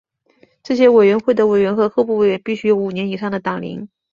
[0.63, 3.87] 这些委员会的委员和候补委员必须有五年以上的党龄。